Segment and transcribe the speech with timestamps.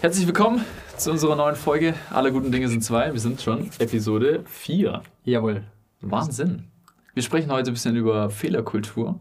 [0.00, 0.64] Herzlich willkommen
[0.96, 1.94] zu unserer neuen Folge.
[2.10, 3.12] Alle guten Dinge sind zwei.
[3.12, 5.02] Wir sind schon Episode 4.
[5.24, 5.64] Jawohl.
[6.00, 6.68] Wahnsinn.
[7.14, 9.18] Wir sprechen heute ein bisschen über Fehlerkultur.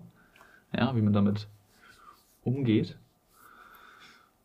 [0.75, 1.47] Ja, wie man damit
[2.43, 2.97] umgeht.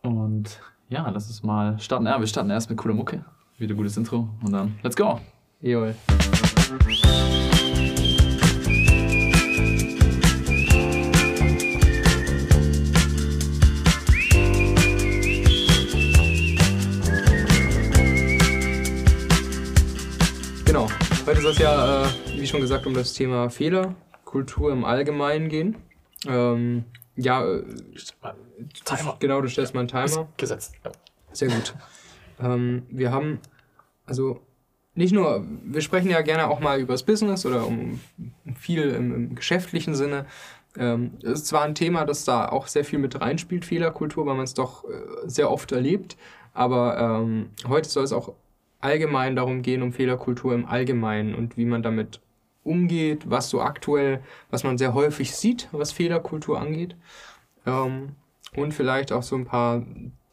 [0.02, 2.06] Und ja, lass uns mal starten.
[2.06, 3.24] Ja, wir starten erst mit cooler Mucke.
[3.58, 4.28] Wieder gutes Intro.
[4.42, 5.20] Und dann, let's go.
[5.60, 5.94] Jawohl.
[20.76, 20.90] Genau.
[21.24, 22.08] Heute soll es ja, äh,
[22.38, 25.76] wie schon gesagt, um das Thema Fehlerkultur im Allgemeinen gehen.
[26.28, 26.84] Ähm,
[27.14, 27.64] ja, äh,
[28.84, 29.16] Timer.
[29.18, 30.28] genau, du stellst mal einen Timer.
[30.36, 30.74] Gesetzt.
[30.84, 30.92] Ja.
[31.32, 31.74] Sehr gut.
[32.38, 33.38] Ähm, wir haben,
[34.04, 34.42] also
[34.94, 37.98] nicht nur, wir sprechen ja gerne auch mal über das Business oder um
[38.54, 40.26] viel im, im geschäftlichen Sinne.
[40.76, 44.34] Ähm, es ist zwar ein Thema, das da auch sehr viel mit reinspielt, Fehlerkultur, weil
[44.34, 44.88] man es doch äh,
[45.24, 46.18] sehr oft erlebt,
[46.52, 48.34] aber ähm, heute soll es auch
[48.80, 52.20] allgemein darum gehen, um Fehlerkultur im Allgemeinen und wie man damit
[52.62, 56.96] umgeht, was so aktuell, was man sehr häufig sieht, was Fehlerkultur angeht.
[57.64, 58.16] Ähm,
[58.54, 59.84] und vielleicht auch so ein paar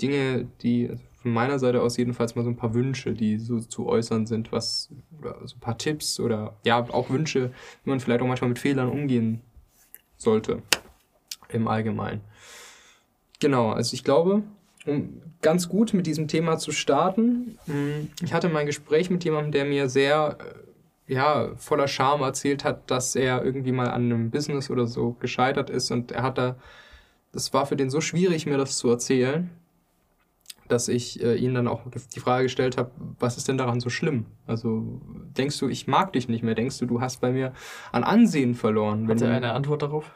[0.02, 3.60] Dinge, die also von meiner Seite aus jedenfalls mal so ein paar Wünsche, die so
[3.60, 7.52] zu äußern sind, was oder so ein paar Tipps oder ja auch Wünsche,
[7.84, 9.42] wie man vielleicht auch manchmal mit Fehlern umgehen
[10.18, 10.62] sollte
[11.48, 12.22] im Allgemeinen.
[13.40, 14.44] Genau, also ich glaube,
[14.86, 19.24] um ganz gut mit diesem Thema zu starten, mh, ich hatte mal ein Gespräch mit
[19.24, 20.38] jemandem, der mir sehr
[21.08, 25.14] äh, ja, voller Charme erzählt hat, dass er irgendwie mal an einem Business oder so
[25.20, 26.56] gescheitert ist und er hat da,
[27.32, 29.50] das war für den so schwierig, mir das zu erzählen,
[30.68, 31.82] dass ich äh, ihn dann auch
[32.16, 34.26] die Frage gestellt habe, was ist denn daran so schlimm?
[34.48, 35.02] Also
[35.38, 36.56] denkst du, ich mag dich nicht mehr?
[36.56, 37.54] Denkst du, du hast bei mir
[37.92, 39.08] an Ansehen verloren?
[39.10, 40.12] Hat er eine Antwort darauf?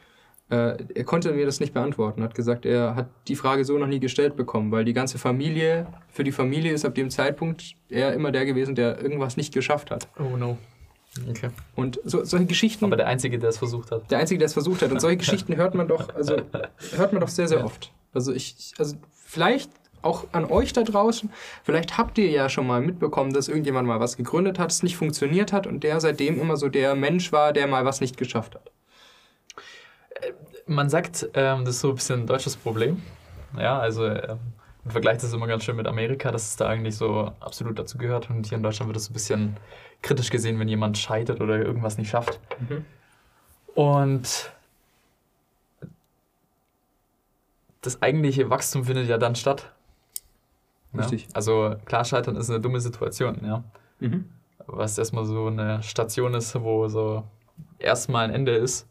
[0.50, 2.24] Äh, er konnte mir das nicht beantworten.
[2.24, 5.88] Hat gesagt, er hat die Frage so noch nie gestellt bekommen, weil die ganze Familie,
[6.10, 9.92] für die Familie ist ab dem Zeitpunkt er immer der gewesen, der irgendwas nicht geschafft
[9.92, 10.08] hat.
[10.20, 10.58] Oh no.
[11.30, 11.50] Okay.
[11.76, 14.10] Und so, solche Geschichten, Aber der Einzige, der es versucht hat.
[14.12, 14.92] der Einzige, der es versucht hat.
[14.92, 16.36] Und solche Geschichten hört man doch, also
[16.96, 17.92] hört man doch sehr, sehr oft.
[18.14, 19.72] Also ich, ich- also vielleicht
[20.04, 21.30] auch an euch da draußen,
[21.64, 24.96] vielleicht habt ihr ja schon mal mitbekommen, dass irgendjemand mal was gegründet hat, es nicht
[24.96, 28.54] funktioniert hat und der seitdem immer so der Mensch war, der mal was nicht geschafft
[28.56, 28.72] hat.
[30.68, 33.02] Man sagt, ähm, das ist so ein bisschen ein deutsches Problem.
[33.58, 34.40] Ja, also ähm,
[34.84, 37.98] man vergleicht das immer ganz schön mit Amerika, dass es da eigentlich so absolut dazu
[37.98, 38.30] gehört.
[38.30, 39.58] Und hier in Deutschland wird es so ein bisschen
[40.02, 42.40] kritisch gesehen, wenn jemand scheitert oder irgendwas nicht schafft.
[42.60, 42.86] Mhm.
[43.76, 44.52] Und
[47.82, 49.72] das eigentliche Wachstum findet ja dann statt.
[50.94, 51.02] Ja?
[51.02, 51.28] Richtig.
[51.34, 53.64] Also klar, Scheitern ist eine dumme Situation, ja.
[54.00, 54.30] Mhm.
[54.66, 57.24] Was erstmal so eine Station ist, wo so
[57.80, 58.88] erstmal ein Ende ist,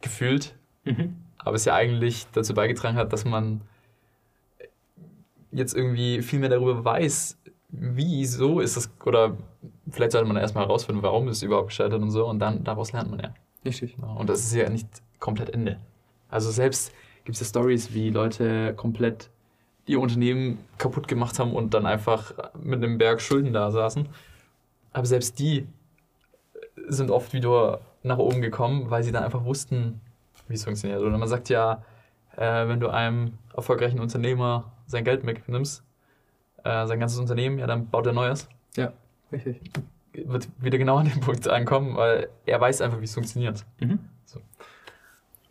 [0.00, 0.54] gefühlt,
[0.84, 1.16] Mhm.
[1.38, 3.60] aber es ja eigentlich dazu beigetragen hat, dass man
[5.52, 9.36] jetzt irgendwie viel mehr darüber weiß, wieso ist es, oder
[9.90, 12.92] vielleicht sollte man erstmal herausfinden, warum ist es überhaupt gescheitert und so, und dann daraus
[12.92, 13.34] lernt man ja.
[13.64, 13.96] Richtig.
[13.98, 15.78] Und das ist ja nicht komplett Ende.
[16.28, 16.92] Also selbst
[17.24, 19.28] gibt es ja Stories, wie Leute komplett
[19.86, 24.08] ihr Unternehmen kaputt gemacht haben und dann einfach mit einem Berg Schulden da saßen.
[24.92, 25.66] Aber selbst die
[26.88, 30.00] sind oft wieder nach oben gekommen, weil sie dann einfach wussten,
[30.50, 31.00] wie es funktioniert.
[31.00, 31.82] Oder man sagt ja,
[32.36, 35.82] äh, wenn du einem erfolgreichen Unternehmer sein Geld wegnimmst,
[36.64, 38.48] äh, sein ganzes Unternehmen, ja, dann baut er Neues.
[38.76, 38.92] Ja,
[39.32, 39.60] richtig.
[40.12, 43.64] Wird wieder genau an den Punkt ankommen, weil er weiß einfach, wie es funktioniert.
[44.26, 44.40] So.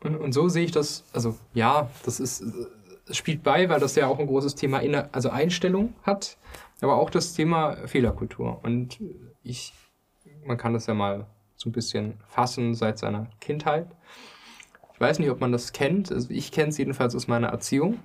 [0.04, 3.96] Und, und so sehe ich das, also ja, das ist, äh, spielt bei, weil das
[3.96, 6.38] ja auch ein großes Thema, inner, also Einstellung hat,
[6.82, 8.60] aber auch das Thema Fehlerkultur.
[8.64, 9.00] Und
[9.44, 9.74] ich,
[10.46, 13.88] man kann das ja mal so ein bisschen fassen seit seiner Kindheit.
[15.00, 18.00] Ich weiß nicht, ob man das kennt, also ich kenne es jedenfalls aus meiner Erziehung.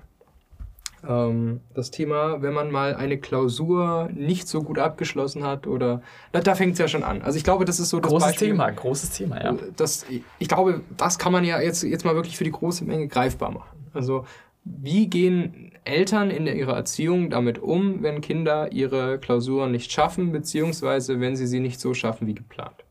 [1.05, 6.41] Ähm, das Thema, wenn man mal eine Klausur nicht so gut abgeschlossen hat oder, da,
[6.41, 7.21] da fängt es ja schon an.
[7.23, 8.49] Also ich glaube, das ist so das Großes Beispiel.
[8.51, 9.57] Thema, großes Thema, ja.
[9.77, 10.07] Das,
[10.39, 13.51] ich glaube, das kann man ja jetzt, jetzt mal wirklich für die große Menge greifbar
[13.51, 13.89] machen.
[13.93, 14.25] Also,
[14.63, 21.19] wie gehen Eltern in ihrer Erziehung damit um, wenn Kinder ihre Klausuren nicht schaffen, beziehungsweise
[21.19, 22.85] wenn sie sie nicht so schaffen wie geplant?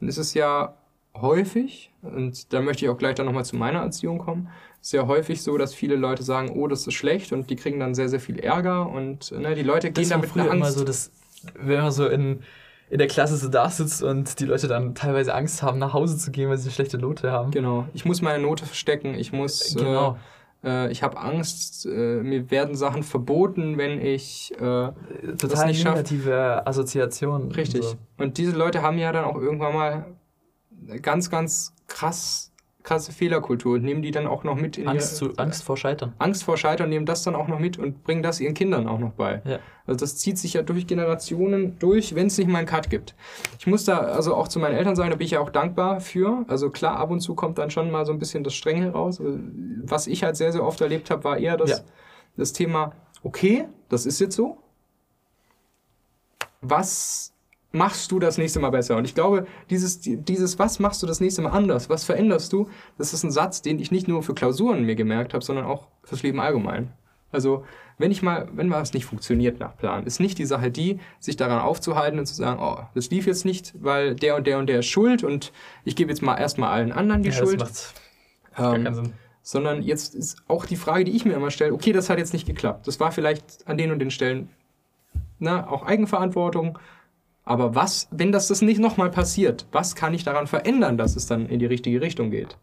[0.00, 0.76] Es ist ja
[1.14, 4.48] häufig, und da möchte ich auch gleich dann nochmal zu meiner Erziehung kommen,
[4.80, 7.94] sehr häufig so, dass viele Leute sagen, oh, das ist schlecht und die kriegen dann
[7.94, 10.78] sehr, sehr viel Ärger und ne, die Leute gehen damit früher eine immer Angst.
[10.78, 11.12] so, dass,
[11.54, 12.40] wenn man so in,
[12.90, 16.18] in der Klasse so da sitzt und die Leute dann teilweise Angst haben, nach Hause
[16.18, 17.52] zu gehen, weil sie eine schlechte Note haben.
[17.52, 20.18] Genau, ich muss meine Note verstecken, ich muss, Genau.
[20.64, 24.90] äh, äh, ich habe Angst, äh, mir werden Sachen verboten, wenn ich, äh,
[25.38, 25.96] Total nicht schafft.
[25.96, 27.52] negative Assoziationen.
[27.52, 27.82] richtig.
[27.82, 27.96] Und so.
[28.18, 30.06] Und diese Leute haben ja dann auch irgendwann mal
[31.00, 32.52] ganz, ganz krass
[32.82, 35.76] krasse Fehlerkultur und nehmen die dann auch noch mit in Angst, ihre, zu, Angst vor
[35.76, 36.14] Scheitern.
[36.18, 38.98] Angst vor Scheitern, nehmen das dann auch noch mit und bringen das ihren Kindern auch
[38.98, 39.40] noch bei.
[39.44, 39.58] Ja.
[39.86, 43.14] Also das zieht sich ja durch Generationen durch, wenn es nicht mal einen Cut gibt.
[43.58, 46.00] Ich muss da also auch zu meinen Eltern sagen, da bin ich ja auch dankbar
[46.00, 46.44] für.
[46.48, 49.20] Also klar, ab und zu kommt dann schon mal so ein bisschen das Strenge raus.
[49.84, 51.78] Was ich halt sehr, sehr oft erlebt habe, war eher das, Ja.
[52.36, 52.92] das Thema,
[53.22, 54.58] okay, das ist jetzt so.
[56.60, 57.31] Was
[57.72, 58.96] machst du das nächste Mal besser?
[58.96, 61.88] Und ich glaube, dieses, dieses, was machst du das nächste Mal anders?
[61.90, 62.68] Was veränderst du?
[62.98, 65.88] Das ist ein Satz, den ich nicht nur für Klausuren mir gemerkt habe, sondern auch
[66.04, 66.92] fürs Leben allgemein.
[67.30, 67.64] Also,
[67.96, 71.36] wenn ich mal, wenn was nicht funktioniert nach Plan, ist nicht die Sache die, sich
[71.36, 74.66] daran aufzuhalten und zu sagen, oh, das lief jetzt nicht, weil der und der und
[74.66, 75.50] der ist schuld und
[75.84, 77.60] ich gebe jetzt mal erstmal allen anderen die Ja, das Schuld.
[77.60, 77.94] macht
[78.54, 79.12] gar Ähm, keinen Sinn.
[79.40, 82.34] sondern jetzt ist auch die Frage, die ich mir immer stelle, okay, das hat jetzt
[82.34, 82.86] nicht geklappt.
[82.86, 84.50] Das war vielleicht an den und den Stellen
[85.38, 86.78] na, auch Eigenverantwortung.
[87.44, 91.26] Aber was, wenn das, das nicht nochmal passiert, was kann ich daran verändern, dass es
[91.26, 92.56] dann in die richtige Richtung geht?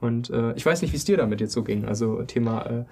[0.00, 1.86] Und äh, ich weiß nicht, wie es dir damit jetzt so ging.
[1.86, 2.84] Also Thema äh,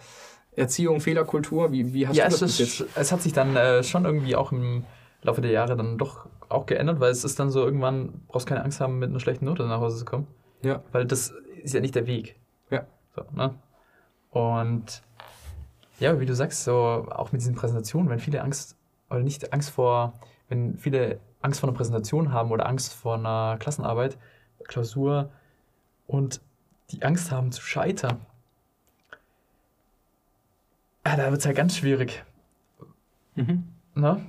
[0.57, 2.97] Erziehung, Fehlerkultur, wie, wie hast Ja, du es, das ist, jetzt?
[2.97, 4.85] es hat sich dann äh, schon irgendwie auch im
[5.23, 8.63] Laufe der Jahre dann doch auch geändert, weil es ist dann so irgendwann, brauchst keine
[8.63, 10.27] Angst haben, mit einer schlechten Note nach Hause zu kommen.
[10.63, 10.83] Ja.
[10.93, 12.37] Weil das ist ja nicht der Weg.
[12.71, 12.87] Ja.
[13.15, 13.55] So, ne?
[14.31, 15.03] Und
[16.01, 18.77] ja, wie du sagst, so auch mit diesen Präsentationen, wenn viele Angst
[19.11, 20.15] oder nicht Angst vor,
[20.53, 24.19] wenn viele Angst vor einer Präsentation haben oder Angst vor einer Klassenarbeit,
[24.69, 25.31] Klausur
[26.07, 26.43] und
[26.91, 28.21] die Angst haben zu scheitern,
[31.05, 32.23] ah, da wird es halt ganz schwierig.
[33.35, 33.65] Mhm.
[33.95, 34.21] Ne?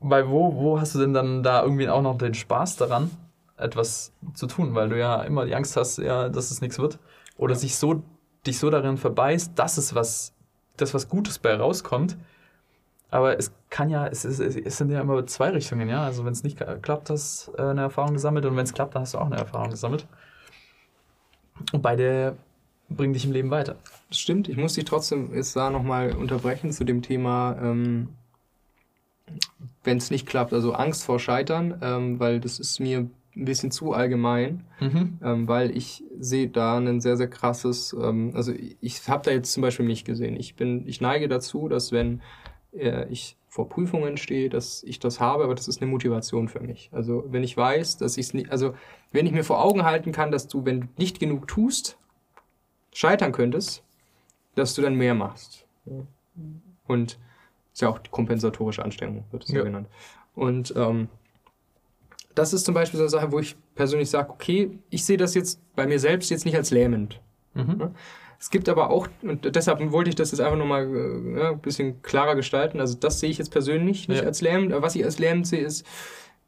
[0.00, 3.10] Weil wo, wo hast du denn dann da irgendwie auch noch den Spaß daran,
[3.56, 4.74] etwas zu tun?
[4.74, 6.98] Weil du ja immer die Angst hast, ja, dass es nichts wird.
[7.38, 7.60] Oder Ja.
[7.60, 8.02] sich so,
[8.46, 10.34] dich so darin verbeißt, dass es was,
[10.76, 12.18] dass was Gutes bei rauskommt.
[13.16, 16.04] Aber es kann ja, es, ist, es sind ja immer zwei Richtungen, ja.
[16.04, 18.94] Also wenn es nicht klappt, hast du äh, eine Erfahrung gesammelt und wenn es klappt,
[18.94, 20.06] dann hast du auch eine Erfahrung gesammelt.
[21.72, 22.36] Und beide
[22.90, 23.76] bringen dich im Leben weiter.
[24.10, 24.48] Das stimmt.
[24.50, 28.10] Ich muss dich trotzdem jetzt da nochmal unterbrechen zu dem Thema, ähm,
[29.82, 33.70] wenn es nicht klappt, also Angst vor Scheitern, ähm, weil das ist mir ein bisschen
[33.70, 34.64] zu allgemein.
[34.78, 35.20] Mhm.
[35.24, 39.30] ähm, weil ich sehe da ein sehr, sehr krasses, ähm, also ich, ich habe da
[39.30, 40.36] jetzt zum Beispiel nicht gesehen.
[40.36, 42.20] Ich bin, ich neige dazu, dass wenn
[42.72, 46.60] äh, ich vor Prüfungen stehe, dass ich das habe, aber das ist eine Motivation für
[46.60, 46.90] mich.
[46.92, 48.74] Also wenn ich weiß, dass ich es nicht, also
[49.12, 51.96] wenn ich mir vor Augen halten kann, dass du, wenn du nicht genug tust,
[52.92, 53.82] scheitern könntest,
[54.54, 55.66] dass du dann mehr machst.
[56.86, 57.18] Und
[57.72, 59.58] ist ja auch die kompensatorische Anstrengung, wird es ja.
[59.58, 59.64] Ja.
[59.64, 59.88] genannt.
[60.34, 61.08] Und ähm,
[62.34, 65.34] das ist zum Beispiel so eine Sache, wo ich persönlich sage, okay, ich sehe das
[65.34, 67.20] jetzt bei mir selbst jetzt nicht als lähmend.
[67.54, 67.94] Mhm.
[68.38, 71.60] Es gibt aber auch, und deshalb wollte ich das jetzt einfach nochmal äh, ja, ein
[71.60, 74.26] bisschen klarer gestalten, also das sehe ich jetzt persönlich nicht Ja.
[74.26, 75.86] als lähmend, aber was ich als lähmend sehe, ist,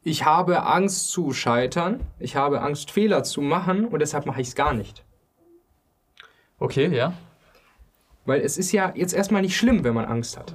[0.02, 4.48] ich habe Angst zu scheitern, ich habe Angst, Fehler zu machen und deshalb mache ich
[4.48, 5.04] es gar nicht.
[6.58, 7.14] Okay, ja.
[8.28, 10.54] Weil es ist ja jetzt erstmal nicht schlimm, wenn man Angst hat.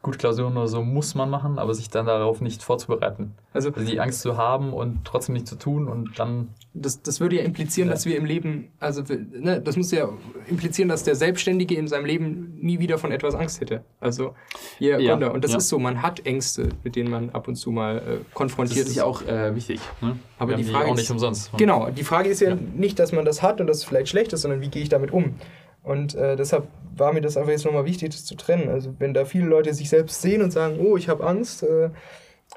[0.00, 3.34] Gut, Klausuren oder so muss man machen, aber sich dann darauf nicht vorzubereiten.
[3.52, 6.48] Also Also die Angst zu haben und trotzdem nicht zu tun und dann.
[6.72, 7.94] das, das würde ja implizieren, Ja.
[7.94, 9.02] dass wir im Leben, also
[9.32, 10.08] ne, das muss ja
[10.48, 13.84] implizieren, dass der Selbstständige in seinem Leben nie wieder von etwas Angst hätte.
[14.00, 14.34] Also
[14.78, 15.30] jeder Ja, Kunde.
[15.32, 15.58] Und das ja.
[15.58, 18.86] ist so, man hat Ängste, mit denen man ab und zu mal äh, Das konfrontiert
[18.86, 19.80] ist ja auch äh, wichtig.
[20.00, 20.16] Ne?
[20.38, 21.50] Aber die Frage auch ist- nicht umsonst.
[21.58, 22.56] Genau, die Frage ist ja, Ja.
[22.74, 25.10] nicht, dass man das hat und das vielleicht schlecht ist, sondern wie gehe ich damit
[25.10, 25.34] um?
[25.82, 28.68] Und äh, deshalb war mir das einfach jetzt nochmal wichtig, das zu trennen.
[28.68, 31.90] Also wenn da viele Leute sich selbst sehen und sagen, oh, ich habe Angst, äh,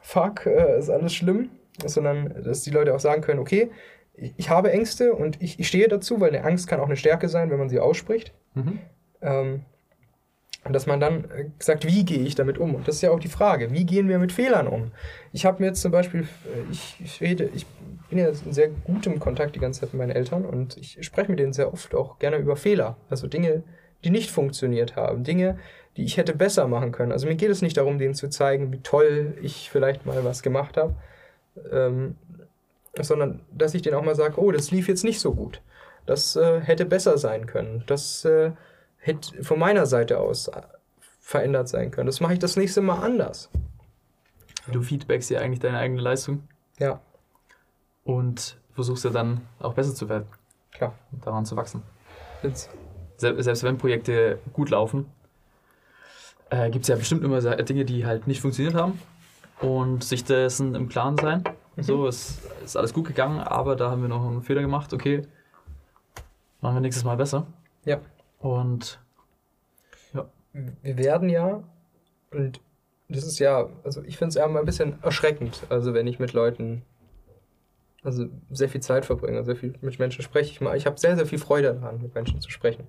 [0.01, 1.49] fuck, äh, ist alles schlimm,
[1.85, 3.71] sondern dass die Leute auch sagen können, okay,
[4.15, 7.29] ich, habe Ängste und ich, ich stehe dazu, weil eine Angst kann auch eine Stärke
[7.29, 8.33] sein, wenn man sie ausspricht.
[8.53, 8.79] Mhm.
[9.21, 9.65] Ähm,
[10.65, 12.75] und dass man dann äh, sagt, wie gehe ich damit um?
[12.75, 14.91] Und das ist ja auch die Frage, wie gehen wir mit Fehlern um?
[15.31, 17.65] Ich habe mir jetzt zum Beispiel, äh, ich, ich rede, ich
[18.09, 21.31] bin ja in sehr gutem Kontakt die ganze Zeit mit meinen Eltern und ich spreche
[21.31, 22.97] mit denen sehr oft auch gerne über Fehler.
[23.09, 23.63] Also Dinge,
[24.03, 25.57] die nicht funktioniert haben, Dinge,
[25.97, 27.11] die ich hätte besser machen können.
[27.11, 30.43] Also mir geht es nicht darum, denen zu zeigen, wie toll ich vielleicht mal was
[30.43, 30.95] gemacht habe,
[31.71, 32.15] ähm,
[32.99, 35.61] sondern dass ich denen auch mal sage, oh, das lief jetzt nicht so gut.
[36.05, 37.83] Das äh, hätte besser sein können.
[37.87, 38.51] Das äh,
[39.03, 40.61] hätte von meiner Seite aus äh,
[41.19, 42.07] verändert sein können.
[42.07, 43.49] Das mache ich das nächste Mal anders.
[44.71, 46.43] Du feedbackst ja eigentlich deine eigene Leistung
[46.79, 47.01] Ja,
[48.05, 50.25] und versuchst ja dann auch besser zu werden
[50.71, 50.93] klar.
[51.11, 51.83] und daran zu wachsen.
[52.41, 52.69] Jetzt,
[53.17, 55.05] Sel selbst wenn Projekte gut laufen,
[56.49, 58.99] äh, gibt es ja bestimmt immer Dinge, die halt nicht funktioniert haben.
[59.61, 61.43] Und sich dessen im Klaren sein.
[61.77, 64.93] So, es ist alles gut gegangen, aber da haben wir noch einen Fehler gemacht.
[64.93, 65.21] Okay,
[66.61, 67.47] machen wir nächstes Mal besser.
[67.85, 67.99] Ja.
[68.43, 68.99] Und
[70.51, 71.63] wir werden ja,
[72.31, 72.59] und
[73.07, 76.19] das ist ja, also ich finde es ja immer ein bisschen erschreckend, also wenn ich
[76.19, 76.81] mit Leuten
[78.03, 80.51] also sehr viel Zeit verbringe, sehr viel mit Menschen spreche.
[80.51, 82.85] Ich, ich habe sehr, sehr viel Freude daran, mit Menschen zu sprechen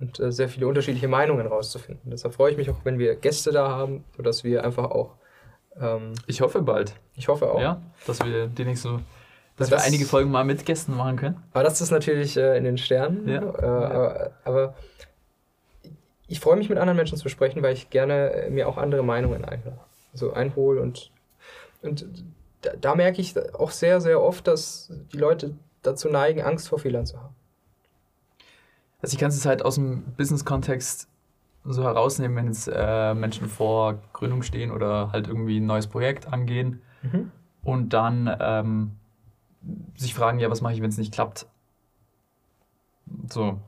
[0.00, 2.10] und äh, sehr viele unterschiedliche Meinungen rauszufinden.
[2.10, 5.14] Deshalb freue ich mich auch, wenn wir Gäste da haben, sodass wir einfach auch.
[5.80, 6.94] Ähm, ich hoffe bald.
[7.16, 7.60] Ich hoffe auch.
[7.62, 9.00] Ja, dass wir die nächste
[9.60, 11.42] dass das, wir einige Folgen mal mit Gästen machen können.
[11.52, 13.28] Aber das ist natürlich äh, in den Sternen.
[13.28, 13.42] Ja.
[13.42, 14.74] Äh, aber, aber,
[16.28, 19.02] ich freue mich mit anderen Menschen zu sprechen, weil ich gerne äh, mir auch andere
[19.02, 19.78] Meinungen einhole.
[20.12, 21.10] Also einhole und,
[21.82, 22.06] und
[22.62, 26.78] da, da, merke ich auch sehr, sehr oft, dass die Leute dazu neigen, Angst vor
[26.78, 27.34] Fehlern zu haben.
[29.02, 31.06] Also ich kann es halt aus dem Business-Kontext
[31.64, 36.32] so herausnehmen, wenn jetzt äh, Menschen vor Gründung stehen oder halt irgendwie ein neues Projekt
[36.32, 37.30] angehen mhm.
[37.62, 38.92] und dann ähm,
[39.96, 41.46] sich fragen, ja, was mache ich, wenn es nicht klappt?
[43.28, 43.58] So.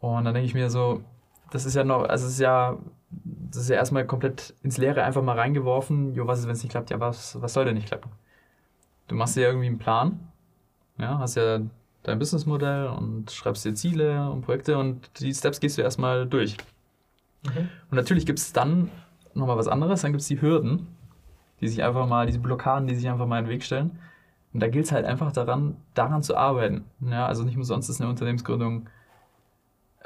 [0.00, 1.02] Und dann denke ich mir so,
[1.50, 2.78] das ist ja noch, also es ist ja,
[3.10, 6.14] das ist ja erstmal komplett ins Leere einfach mal reingeworfen.
[6.14, 6.90] Jo, was ist, wenn es nicht klappt?
[6.90, 8.10] Ja, was, was soll denn nicht klappen?
[9.08, 10.20] Du machst dir ja irgendwie einen Plan,
[10.98, 11.60] ja, hast ja
[12.02, 16.56] dein Businessmodell und schreibst dir Ziele und Projekte und die Steps gehst du erstmal durch.
[17.44, 17.68] Mhm.
[17.90, 18.90] Und natürlich gibt es dann
[19.34, 20.88] nochmal was anderes, dann gibt es die Hürden,
[21.60, 23.98] die sich einfach mal, diese Blockaden, die sich einfach mal in den Weg stellen.
[24.52, 26.84] Und da gilt es halt einfach daran, daran zu arbeiten.
[27.00, 28.88] Ja, also nicht umsonst ist eine Unternehmensgründung,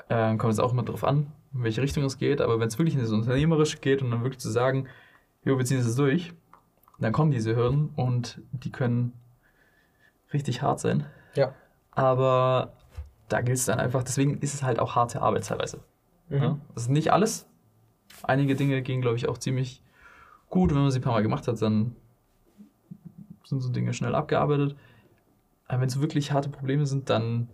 [0.08, 2.78] äh, kommt es auch immer darauf an, in welche Richtung es geht, aber wenn es
[2.78, 4.88] wirklich in das Unternehmerische geht und dann wirklich zu sagen,
[5.44, 6.32] jo, wir ziehen das durch,
[6.98, 9.12] dann kommen diese Hürden und die können
[10.32, 11.06] richtig hart sein.
[11.34, 11.54] Ja.
[11.90, 12.72] Aber
[13.28, 15.80] da gilt es dann einfach, deswegen ist es halt auch harte Arbeit teilweise.
[16.28, 16.42] Mhm.
[16.42, 16.58] Ja?
[16.74, 17.46] Das ist nicht alles.
[18.22, 19.82] Einige Dinge gehen, glaube ich, auch ziemlich
[20.48, 20.70] gut.
[20.70, 21.96] Wenn man sie ein paar Mal gemacht hat, dann
[23.52, 24.76] sind so Dinge schnell abgearbeitet.
[25.68, 27.48] Aber wenn es wirklich harte Probleme sind, dann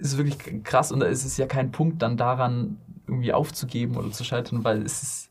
[0.00, 3.96] ist es wirklich krass und da ist es ja kein Punkt, dann daran irgendwie aufzugeben
[3.96, 5.28] oder zu scheitern, weil es ist.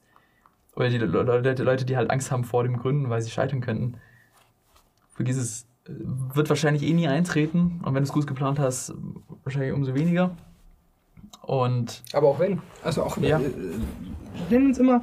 [0.75, 0.97] Oder die
[1.63, 3.97] Leute, die halt Angst haben vor dem Gründen, weil sie scheitern könnten.
[5.13, 5.67] Vergiss es.
[5.85, 7.81] Wird wahrscheinlich eh nie eintreten.
[7.83, 8.93] Und wenn du es gut geplant hast,
[9.43, 10.37] wahrscheinlich umso weniger.
[11.41, 12.03] Und.
[12.13, 12.61] Aber auch wenn.
[12.83, 13.17] Also auch.
[13.17, 13.41] Ja.
[13.41, 13.49] Wir
[14.49, 15.01] nennen uns immer.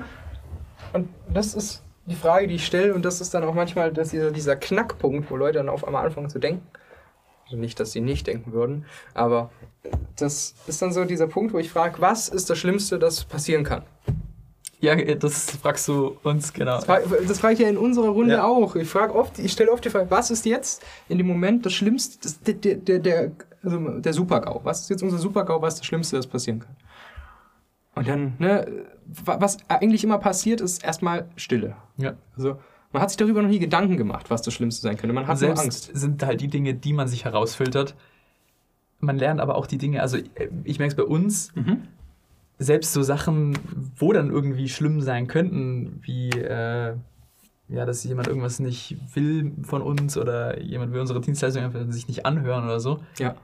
[0.95, 4.11] Und das ist die Frage, die ich stelle, und das ist dann auch manchmal dass
[4.11, 6.67] dieser, dieser Knackpunkt, wo Leute dann auf einmal anfangen zu denken.
[7.45, 8.85] Also nicht, dass sie nicht denken würden,
[9.15, 9.51] aber
[10.17, 13.65] das ist dann so dieser Punkt, wo ich frage, was ist das Schlimmste, das passieren
[13.65, 13.85] kann?
[14.81, 16.77] Ja, das fragst du uns, genau.
[16.77, 18.45] Das frage, das frage ich ja in unserer Runde ja.
[18.45, 18.77] auch.
[18.77, 21.73] Ich frage oft, ich stelle oft die Frage, was ist jetzt in dem Moment das
[21.73, 24.61] Schlimmste, das, der, der, der, also der Super-GAU?
[24.63, 26.77] Was ist jetzt unser Super-GAU, was das Schlimmste, das passieren kann?
[27.97, 31.77] Und dann, ne, was eigentlich immer passiert, ist erstmal Stille.
[31.97, 32.15] Ja.
[32.37, 32.59] Also
[32.93, 35.15] man hat sich darüber noch nie Gedanken gemacht, was das Schlimmste sein könnte.
[35.15, 35.91] Man hat Selbst nur Angst.
[35.95, 37.95] sind halt die Dinge, die man sich herausfiltert.
[39.01, 40.19] Man lernt aber auch die Dinge, also
[40.65, 41.83] ich merke es bei uns, mhm.
[42.59, 43.59] selbst so Sachen,
[43.97, 46.95] wo dann irgendwie schlimm sein könnten, wie äh,
[47.69, 52.09] ja, dass jemand irgendwas nicht will von uns oder jemand will unsere Dienstleistung einfach sich
[52.09, 53.01] nicht anhören oder so.
[53.19, 53.37] Ja.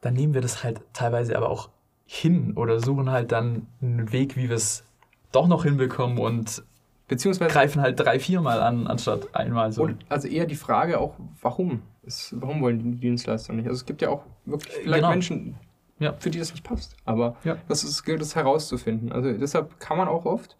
[0.00, 1.70] Dann nehmen wir das halt teilweise aber auch
[2.10, 4.82] hin oder suchen halt dann einen Weg, wie wir es
[5.30, 6.62] doch noch hinbekommen und
[7.06, 9.82] beziehungsweise greifen halt drei, viermal an, anstatt einmal so.
[9.82, 11.82] Und also eher die Frage auch, warum?
[12.02, 13.66] Ist, warum wollen die Dienstleister nicht?
[13.66, 15.10] Also es gibt ja auch wirklich vielleicht genau.
[15.10, 15.56] Menschen,
[15.98, 16.14] ja.
[16.18, 16.96] für die das nicht passt.
[17.04, 17.58] Aber ja.
[17.68, 19.12] das ist, gilt es herauszufinden.
[19.12, 20.56] Also deshalb kann man auch oft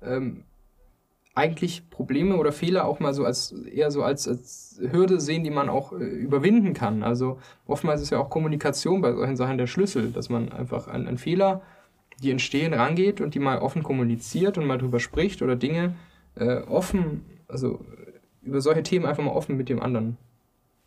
[0.00, 0.44] ähm,
[1.38, 5.50] eigentlich Probleme oder Fehler auch mal so als eher so als, als Hürde sehen, die
[5.50, 7.04] man auch äh, überwinden kann.
[7.04, 11.06] Also oftmals ist ja auch Kommunikation bei solchen Sachen der Schlüssel, dass man einfach an,
[11.06, 11.62] an Fehler,
[12.20, 15.94] die entstehen, rangeht und die mal offen kommuniziert und mal drüber spricht oder Dinge
[16.34, 17.84] äh, offen, also
[18.42, 20.16] über solche Themen einfach mal offen mit dem anderen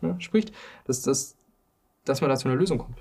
[0.02, 0.52] ne, spricht,
[0.86, 1.38] dass, dass,
[2.04, 2.98] dass man da zu einer Lösung kommt.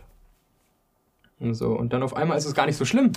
[1.40, 1.72] Und, so.
[1.72, 3.10] und dann auf einmal ist es gar nicht so schlimm.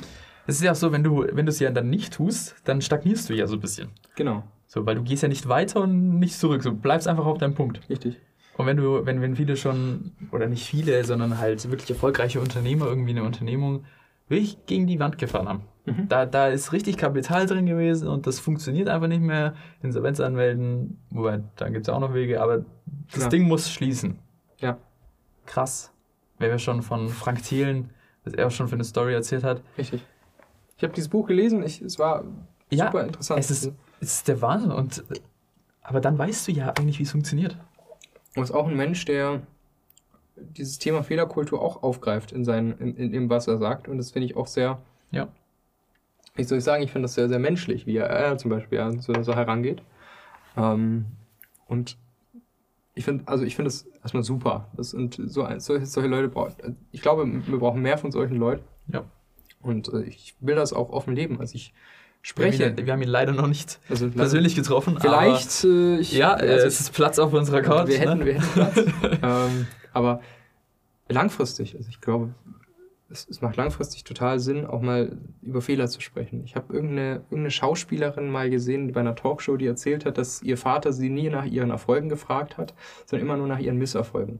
[0.45, 2.81] Es ist ja auch so, wenn du, wenn du es ja dann nicht tust, dann
[2.81, 3.89] stagnierst du ja so ein bisschen.
[4.15, 4.43] Genau.
[4.67, 6.63] So, weil du gehst ja nicht weiter und nicht zurück.
[6.63, 7.79] Du bleibst einfach auf deinem Punkt.
[7.89, 8.17] Richtig.
[8.57, 12.85] Und wenn du, wenn, wenn viele schon, oder nicht viele, sondern halt wirklich erfolgreiche Unternehmer
[12.85, 13.85] irgendwie eine Unternehmung
[14.27, 15.63] wirklich gegen die Wand gefahren haben.
[15.85, 16.07] Mhm.
[16.07, 19.53] Da, da ist richtig Kapital drin gewesen und das funktioniert einfach nicht mehr.
[19.81, 22.65] Insolvenz anmelden, wobei, dann gibt es auch noch Wege, aber
[23.11, 23.29] das ja.
[23.29, 24.19] Ding muss schließen.
[24.59, 24.77] Ja.
[25.45, 25.91] Krass.
[26.39, 27.89] Wenn wir schon von Frank Thielen,
[28.23, 29.61] was er auch schon für eine Story erzählt hat.
[29.77, 30.03] Richtig.
[30.77, 32.23] Ich habe dieses Buch gelesen, ich, es war
[32.69, 33.39] ja, super interessant.
[33.39, 34.71] Es ist, es ist der Wahnsinn.
[34.71, 35.03] Und,
[35.81, 37.57] aber dann weißt du ja eigentlich, wie es funktioniert.
[38.35, 39.41] Und ist auch ein Mensch, der
[40.35, 43.87] dieses Thema Fehlerkultur auch aufgreift in, seinen, in, in dem, was er sagt.
[43.87, 45.27] Und das finde ich auch sehr, ja.
[46.35, 48.79] wie soll ich sagen, ich finde das sehr, sehr menschlich, wie er äh, zum Beispiel
[48.79, 49.83] an so eine Sache herangeht.
[50.57, 51.05] Ähm,
[51.67, 51.97] und
[52.95, 54.69] ich finde, also ich finde das erstmal super.
[54.75, 56.77] Das sind so, solche, solche Leute brauchen.
[56.91, 58.63] Ich glaube, wir brauchen mehr von solchen Leuten.
[58.87, 59.03] Ja.
[59.63, 61.39] Und äh, ich will das auch offen leben.
[61.39, 61.73] Also ich
[62.21, 62.75] spreche.
[62.77, 64.97] Wir haben ihn, leider noch nicht Also persönlich getroffen.
[64.99, 67.87] Vielleicht, äh, ich, Aber, ja, äh, also es ist Platz auf unserer Couch.
[67.87, 68.25] wir hätten, ne?
[68.25, 68.77] wir hätten Platz.
[69.23, 70.21] ähm, aber
[71.09, 72.33] langfristig, also ich glaube,
[73.09, 76.43] es, es macht langfristig total Sinn, auch mal über Fehler zu sprechen.
[76.43, 80.57] Ich habe irgendeine, irgendeine Schauspielerin mal gesehen bei einer Talkshow, die erzählt hat, dass ihr
[80.57, 82.73] Vater sie nie nach ihren Erfolgen gefragt hat,
[83.05, 84.39] sondern immer nur nach ihren Misserfolgen.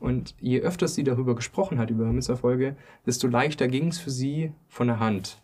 [0.00, 2.76] Und je öfter sie darüber gesprochen hat, über Misserfolge,
[3.06, 5.38] desto leichter ging es für sie von der Hand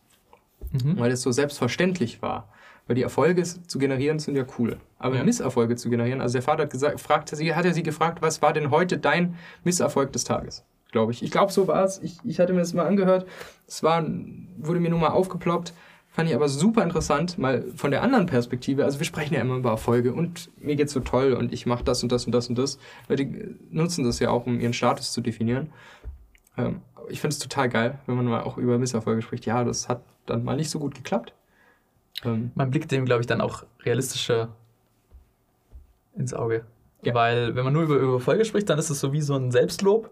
[0.73, 0.99] Mhm.
[0.99, 2.49] weil es so selbstverständlich war.
[2.87, 4.79] Weil die Erfolge zu generieren sind ja cool.
[4.99, 5.25] Aber Ja.
[5.25, 8.43] Misserfolge zu generieren, also der Vater hat gesagt, fragte sie, hat er sie gefragt, was
[8.43, 10.65] war denn heute dein Misserfolg des Tages?
[10.91, 11.23] Glaube ich.
[11.23, 12.01] Ich glaube, so war es.
[12.03, 13.27] Ich, ich hatte mir das mal angehört.
[13.67, 14.05] Es war,
[14.59, 15.73] wurde mir nur mal aufgeploppt.
[16.15, 18.85] Fand ich aber super interessant, mal von der anderen Perspektive.
[18.85, 21.83] Also wir sprechen ja immer über Erfolge und mir geht's so toll und ich mache
[21.83, 22.79] das und das und das und das.
[23.11, 25.73] Die nutzen das ja auch, um ihren Status zu definieren.
[26.57, 29.45] Ähm, ich finde es total geil, wenn man mal auch über Misserfolge spricht.
[29.45, 31.35] Ja, das hat dann mal nicht so gut geklappt.
[32.25, 34.55] Ähm, Man blickt dem, glaube ich, dann auch realistischer
[36.17, 36.65] ins Auge.
[37.03, 37.13] Ja.
[37.13, 39.51] Weil, wenn man nur über, über Erfolge spricht, dann ist es so wie so ein
[39.51, 40.11] Selbstlob,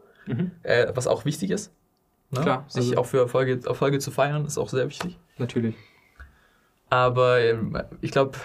[0.64, 1.72] äh, was auch wichtig ist.
[2.32, 2.40] Ne?
[2.40, 5.16] Klar, Sich also- auch für Erfolge, Erfolge zu feiern, ist auch sehr wichtig.
[5.38, 5.76] Natürlich.
[6.92, 8.36] Aber ähm, ich glaube,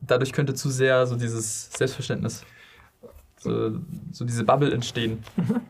[0.00, 2.44] dadurch könnte zu sehr so dieses Selbstverständnis,
[3.36, 3.78] so,
[4.10, 5.22] so diese Bubble entstehen.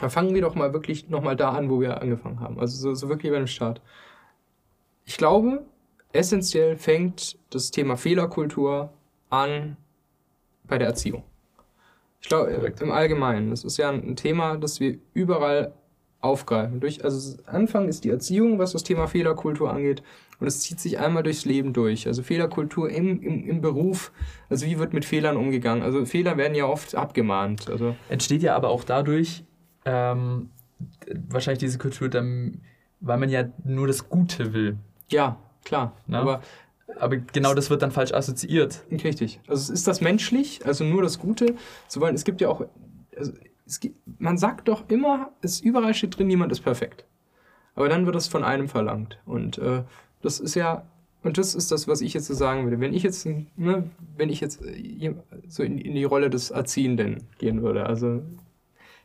[0.00, 2.60] Aber fangen wir doch mal wirklich nochmal da an, wo wir angefangen haben.
[2.60, 3.80] Also so, so wirklich bei dem Start.
[5.06, 5.64] Ich glaube,
[6.12, 8.92] essentiell fängt das Thema Fehlerkultur
[9.30, 9.78] an
[10.64, 11.24] bei der Erziehung.
[12.20, 12.82] Ich glaube, Korrekt.
[12.82, 13.48] im Allgemeinen.
[13.48, 15.72] Das ist ja ein Thema, das wir überall
[16.20, 16.80] aufgreifen.
[16.80, 20.02] Durch, also Anfang ist die Erziehung, was das Thema Fehlerkultur angeht.
[20.42, 22.08] Und es zieht sich einmal durchs Leben durch.
[22.08, 24.10] Also Fehlerkultur im, im, im Beruf.
[24.50, 25.84] Also wie wird mit Fehlern umgegangen?
[25.84, 27.70] Also Fehler werden ja oft abgemahnt.
[27.70, 29.44] Also Entsteht ja aber auch dadurch
[29.84, 30.50] ähm,
[31.28, 32.60] wahrscheinlich diese Kultur, dann,
[33.00, 34.76] weil man ja nur das Gute will.
[35.08, 35.92] ja, klar.
[36.08, 36.20] Ja.
[36.20, 36.42] Aber
[36.98, 38.82] Aber genau das wird dann falsch assoziiert.
[38.90, 39.40] Richtig.
[39.46, 41.54] Also ist das menschlich, also nur das Gute
[41.88, 42.14] zu wollen?
[42.14, 42.66] Es gibt ja auch,
[43.16, 43.32] also
[43.64, 47.04] es gibt, man sagt doch immer, es überall steht drin, niemand ist perfekt.
[47.74, 49.18] Aber dann wird es von einem verlangt.
[49.24, 49.84] Und äh,
[50.22, 50.84] das ist ja,
[51.22, 52.80] und das ist das, was ich jetzt so sagen würde.
[52.80, 55.14] Wenn ich jetzt, ne, wenn ich jetzt äh,
[55.48, 58.22] so in, in die Rolle des Erziehenden gehen würde, also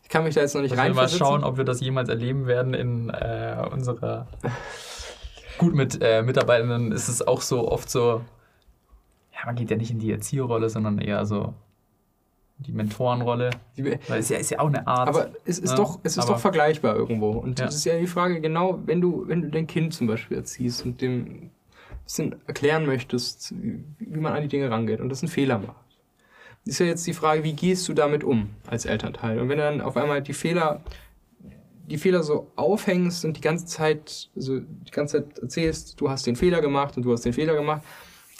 [0.03, 2.07] ich kann mich da jetzt noch nicht Müssen wir mal schauen, ob wir das jemals
[2.07, 4.27] erleben werden in äh, unserer.
[5.57, 8.21] Gut, mit äh, Mitarbeitenden ist es auch so oft so.
[9.33, 11.53] Ja, man geht ja nicht in die Erzieherrolle, sondern eher so
[12.59, 13.51] die Mentorenrolle.
[13.77, 15.07] Weil es ja, ist ja auch eine Art.
[15.09, 17.31] Aber es ist Ja, doch, es ist aber- doch vergleichbar irgendwo.
[17.31, 17.65] Und Ja.
[17.65, 20.83] das ist ja die Frage, genau, wenn du, wenn du dein Kind zum Beispiel erziehst
[20.85, 21.51] und dem ein
[22.03, 25.75] bisschen erklären möchtest, wie, wie man an die Dinge rangeht und das einen Fehler macht.
[26.65, 29.39] Ist ja jetzt die Frage, wie gehst du damit um als Elternteil?
[29.39, 30.81] Und wenn du dann auf einmal die Fehler,
[31.87, 36.27] die Fehler so aufhängst und die ganze Zeit, also die ganze Zeit erzählst, du hast
[36.27, 37.81] den Fehler gemacht und du hast den Fehler gemacht,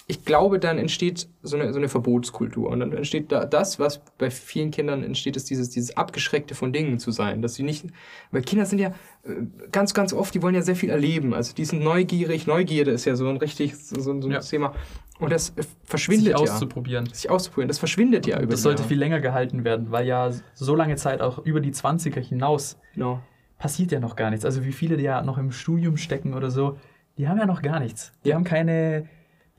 [0.10, 2.70] ich glaube, dann entsteht so eine, so eine Verbotskultur.
[2.70, 6.72] Und dann entsteht da das, was bei vielen Kindern entsteht, ist dieses, dieses Abgeschreckte von
[6.72, 7.42] Dingen zu sein.
[7.42, 7.86] Dass sie nicht,
[8.32, 8.90] weil Kinder sind ja
[9.26, 9.32] äh,
[9.72, 11.34] ganz, ganz oft, die wollen ja sehr viel erleben.
[11.34, 12.48] Also die sind neugierig.
[12.48, 14.40] Neugierde ist ja so ein richtig, so, so ein Ja.
[14.40, 14.74] Thema.
[15.20, 16.54] Und das äh, verschwindet sich ja.
[16.54, 17.06] auszuprobieren.
[17.12, 17.68] Sich auszuprobieren.
[17.68, 18.88] Das verschwindet ja über Das sollte Jahre.
[18.90, 23.20] viel länger gehalten werden, weil ja so lange Zeit auch über die 20er hinaus Genau.
[23.60, 24.46] passiert ja noch gar nichts.
[24.46, 26.78] Also wie viele die ja noch im Studium stecken oder so,
[27.18, 28.14] die haben ja noch gar nichts.
[28.24, 28.36] Die Ja.
[28.36, 29.10] haben keine,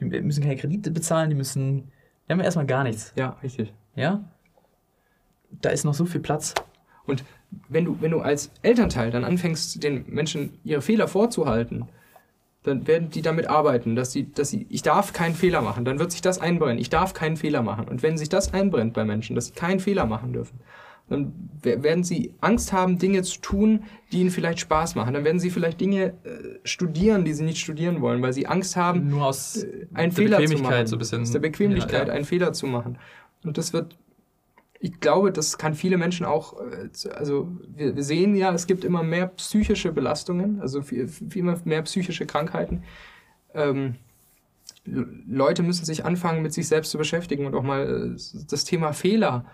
[0.00, 1.90] die müssen keine Kredite bezahlen, die müssen,
[2.26, 3.12] die haben ja erstmal gar nichts.
[3.16, 3.72] Ja, richtig.
[3.94, 4.24] Ja?
[5.50, 6.54] Da ist noch so viel Platz.
[7.06, 7.24] Und
[7.68, 11.88] wenn du, wenn du als Elternteil dann anfängst, den Menschen ihre Fehler vorzuhalten,
[12.62, 15.98] dann werden die damit arbeiten, dass sie, dass sie, ich darf keinen Fehler machen, dann
[15.98, 17.88] wird sich das einbrennen, ich darf keinen Fehler machen.
[17.88, 20.60] Und wenn sich das einbrennt bei Menschen, dass sie keinen Fehler machen dürfen,
[21.08, 25.14] dann we- werden sie Angst haben, Dinge zu tun, die ihnen vielleicht Spaß machen.
[25.14, 28.76] Dann werden sie vielleicht Dinge äh, studieren, die sie nicht studieren wollen, weil sie Angst
[28.76, 30.86] haben, Nur aus einen der Fehler zu Bequemlichkeit machen.
[30.86, 31.22] so ein bisschen.
[31.22, 32.12] Aus der Bequemlichkeit, Ja, ja.
[32.12, 32.98] einen Fehler zu machen.
[33.44, 33.96] Und das wird,
[34.80, 38.66] ich glaube, das kann viele Menschen auch, äh, zu- also wir, wir sehen ja, es
[38.66, 42.82] gibt immer mehr psychische Belastungen, also viel, viel immer mehr psychische Krankheiten.
[43.54, 43.94] Ähm,
[44.84, 48.64] Le- Leute müssen sich anfangen, mit sich selbst zu beschäftigen und auch mal äh, das
[48.64, 49.44] Thema Fehler,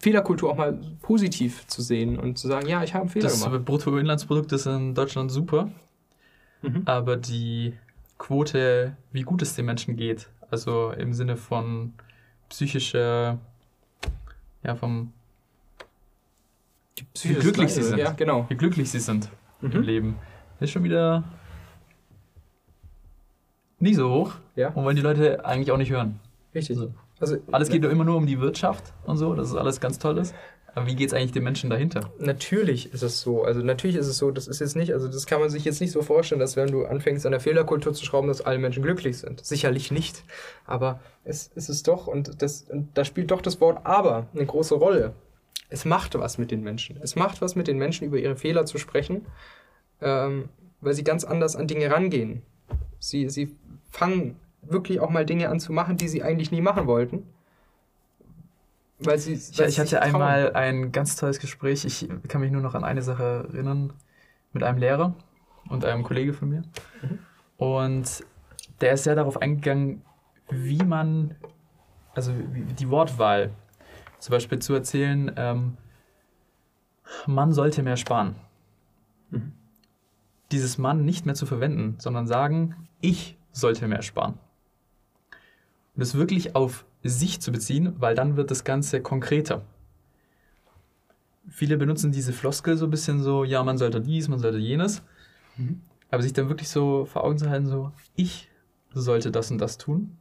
[0.00, 3.42] Fehlerkultur auch mal positiv zu sehen und zu sagen, ja, ich habe einen Fehler Das
[3.44, 3.64] gemacht.
[3.64, 5.70] Bruttoinlandsprodukt ist in Deutschland super,
[6.62, 6.82] Mhm.
[6.86, 7.74] aber die
[8.18, 11.92] Quote, wie gut es den Menschen geht, also im Sinne von
[12.48, 13.38] psychischer,
[14.62, 15.12] ja, vom,
[17.12, 17.98] Psychisches glücklich sie sind.
[17.98, 18.46] Ja, genau.
[18.48, 19.28] wie glücklich sie sind
[19.60, 19.82] im Mhm.
[19.82, 20.16] Leben,
[20.60, 21.24] ist schon wieder
[23.78, 26.18] nicht so hoch Ja, und wollen die Leute eigentlich auch nicht hören.
[26.54, 26.76] richtig.
[26.78, 26.92] So.
[27.18, 29.98] Also, Alles geht doch immer nur um die Wirtschaft und so, dass es alles ganz
[29.98, 30.34] toll ist.
[30.76, 32.12] Aber wie geht es eigentlich den Menschen dahinter?
[32.18, 33.44] Natürlich ist es so.
[33.44, 35.80] Also natürlich ist es so, das ist jetzt nicht, also das kann man sich jetzt
[35.80, 38.82] nicht so vorstellen, dass wenn du anfängst an der Fehlerkultur zu schrauben, dass alle Menschen
[38.82, 39.42] glücklich sind.
[39.42, 40.22] Sicherlich nicht.
[40.66, 44.44] Aber es, es ist doch, und, das, und da spielt doch das Wort aber eine
[44.44, 45.14] große Rolle.
[45.70, 46.98] Es macht was mit den Menschen.
[47.02, 49.24] Es macht was mit den Menschen, über ihre Fehler zu sprechen,
[50.02, 50.50] ähm,
[50.82, 52.42] weil sie ganz anders an Dinge rangehen.
[52.98, 53.56] Sie, sie
[53.90, 54.36] fangen
[54.70, 57.26] wirklich auch mal Dinge an zu machen, die sie eigentlich nie machen wollten.
[58.98, 61.84] Weil sie, weil ich, ich hatte einmal ein ganz tolles Gespräch.
[61.84, 63.92] Ich kann mich nur noch an eine Sache erinnern
[64.52, 65.14] mit einem Lehrer
[65.68, 66.62] und einem Kollege von mir.
[67.02, 67.18] Mhm.
[67.58, 68.24] Und
[68.80, 70.02] der ist sehr darauf eingegangen,
[70.50, 71.34] wie man,
[72.14, 72.32] also
[72.78, 73.50] die Wortwahl,
[74.18, 75.76] zum Beispiel zu erzählen, ähm,
[77.26, 78.36] man sollte mehr sparen.
[79.30, 79.52] Mhm.
[80.52, 84.38] Dieses Mann nicht mehr zu verwenden, sondern sagen, ich sollte mehr sparen.
[85.96, 89.62] Und es wirklich auf sich zu beziehen, weil dann wird das Ganze konkreter.
[91.48, 95.02] Viele benutzen diese Floskel so ein bisschen so, ja, man sollte dies, man sollte jenes.
[95.56, 95.80] Mhm.
[96.10, 98.48] Aber sich dann wirklich so vor Augen zu halten, so, ich
[98.92, 100.16] sollte das und das tun,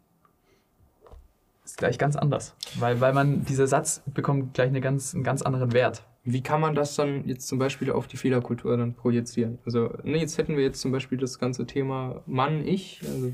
[1.63, 2.55] ist gleich ganz anders.
[2.75, 6.03] Weil, weil man, dieser Satz bekommt gleich eine ganz, einen ganz anderen Wert.
[6.23, 9.59] Wie kann man das dann jetzt zum Beispiel auf die Fehlerkultur dann projizieren?
[9.65, 13.01] Also, ne, jetzt hätten wir jetzt zum Beispiel das ganze Thema Mann, ich.
[13.03, 13.31] Also,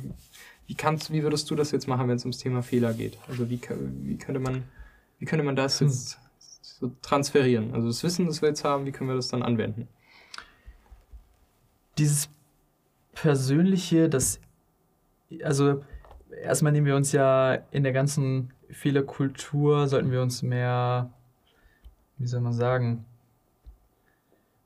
[0.71, 3.17] wie, kannst, wie würdest du das jetzt machen, wenn es ums Thema Fehler geht?
[3.27, 3.59] Also wie,
[4.03, 4.63] wie, könnte, man,
[5.19, 5.87] wie könnte man das hm.
[5.87, 6.17] jetzt
[6.61, 7.73] so transferieren?
[7.73, 9.89] Also das Wissen, das wir jetzt haben, wie können wir das dann anwenden?
[11.97, 12.29] Dieses
[13.11, 14.39] Persönliche, das,
[15.43, 15.83] also
[16.41, 21.11] erstmal nehmen wir uns ja in der ganzen Fehlerkultur, sollten wir uns mehr,
[22.17, 23.03] wie soll man sagen,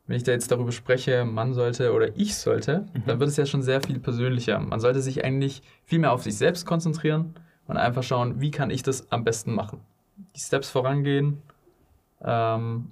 [0.07, 3.03] wenn ich da jetzt darüber spreche, man sollte oder ich sollte, mhm.
[3.07, 4.59] dann wird es ja schon sehr viel persönlicher.
[4.59, 7.33] Man sollte sich eigentlich viel mehr auf sich selbst konzentrieren
[7.67, 9.79] und einfach schauen, wie kann ich das am besten machen.
[10.35, 11.41] Die Steps vorangehen,
[12.23, 12.91] ähm,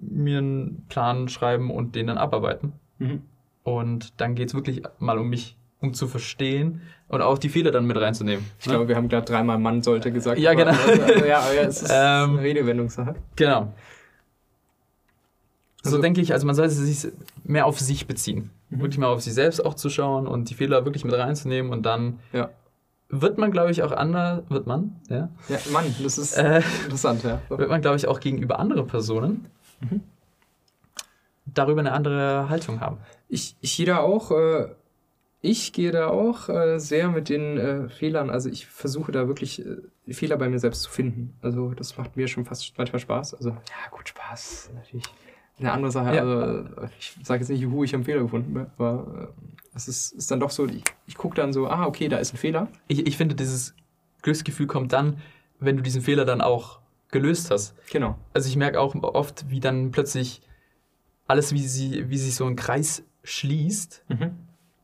[0.00, 2.72] mir einen Plan schreiben und den dann abarbeiten.
[2.98, 3.22] Mhm.
[3.64, 7.72] Und dann geht es wirklich mal um mich, um zu verstehen und auch die Fehler
[7.72, 8.44] dann mit reinzunehmen.
[8.60, 8.74] Ich ne?
[8.74, 10.38] glaube, wir haben gerade dreimal Mann sollte gesagt.
[10.38, 10.70] Ja, genau.
[10.70, 13.14] Also, also, ja, es ist ähm, eine Redewendungssache.
[13.34, 13.72] Genau.
[15.84, 17.12] Also, so denke ich, also man sollte sich
[17.44, 18.50] mehr auf sich beziehen.
[18.70, 18.80] Mhm.
[18.80, 21.82] Wirklich mal auf sich selbst auch zu schauen und die Fehler wirklich mit reinzunehmen und
[21.82, 22.50] dann ja.
[23.08, 25.28] wird man, glaube ich, auch anders, wird man, ja?
[25.48, 27.42] Ja, Mann, das ist äh, interessant, ja.
[27.48, 29.46] Wird man, glaube ich, auch gegenüber anderen Personen
[29.80, 30.00] mhm.
[31.46, 32.98] darüber eine andere Haltung haben.
[33.28, 34.68] Ich, ich gehe da auch, äh,
[35.40, 39.66] ich gehe da auch äh, sehr mit den äh, Fehlern, also ich versuche da wirklich
[39.66, 41.36] äh, Fehler bei mir selbst zu finden.
[41.42, 43.34] Also das macht mir schon fast manchmal Spaß.
[43.34, 45.06] Also ja, gut, Spaß natürlich
[45.62, 46.14] eine andere Sache.
[46.14, 46.22] Ja.
[46.22, 46.64] Also,
[46.98, 50.30] ich sage jetzt nicht, juhu, ich habe einen Fehler gefunden, aber äh, es ist, ist
[50.30, 52.68] dann doch so, ich, ich gucke dann so, ah, okay, da ist ein Fehler.
[52.88, 53.74] Ich, ich finde, dieses
[54.22, 55.18] Glücksgefühl kommt dann,
[55.60, 57.74] wenn du diesen Fehler dann auch gelöst hast.
[57.90, 58.18] Genau.
[58.32, 60.42] Also ich merke auch oft, wie dann plötzlich
[61.28, 64.32] alles, wie, sie, wie sich so ein Kreis schließt mhm.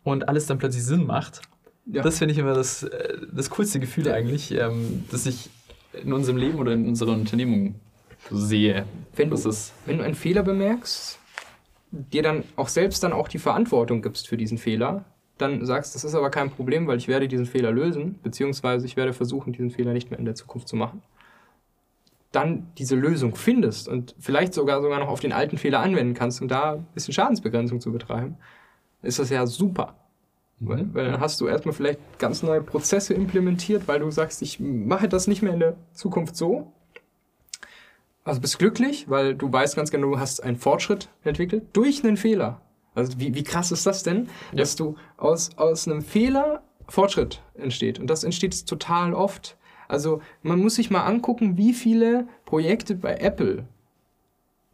[0.04, 1.42] und alles dann plötzlich Sinn macht.
[1.86, 2.02] Ja.
[2.02, 4.14] Das finde ich immer das, äh, das coolste Gefühl ja.
[4.14, 5.50] eigentlich, ähm, das ich
[5.92, 7.76] in unserem Leben oder in unserer Unternehmung
[8.30, 8.84] sehe.
[9.14, 9.36] Wenn du,
[9.86, 11.18] wenn du einen Fehler bemerkst,
[11.90, 15.04] dir dann auch selbst dann auch die Verantwortung gibst für diesen Fehler,
[15.38, 18.96] dann sagst, das ist aber kein Problem, weil ich werde diesen Fehler lösen, beziehungsweise ich
[18.96, 21.02] werde versuchen, diesen Fehler nicht mehr in der Zukunft zu machen.
[22.32, 26.42] Dann diese Lösung findest und vielleicht sogar sogar noch auf den alten Fehler anwenden kannst
[26.42, 28.36] und da ein bisschen Schadensbegrenzung zu betreiben,
[29.02, 29.94] ist das ja super.
[30.58, 30.68] Mhm.
[30.68, 34.60] Weil, weil dann hast du erstmal vielleicht ganz neue Prozesse implementiert, weil du sagst, ich
[34.60, 36.72] mache das nicht mehr in der Zukunft so,
[38.28, 42.18] also bist glücklich, weil du weißt ganz genau, du hast einen Fortschritt entwickelt durch einen
[42.18, 42.60] Fehler.
[42.94, 44.58] Also wie, wie krass ist das denn, ja.
[44.58, 47.98] dass du aus, aus einem Fehler Fortschritt entsteht.
[47.98, 49.56] Und das entsteht total oft.
[49.88, 53.66] Also man muss sich mal angucken, wie viele Projekte bei Apple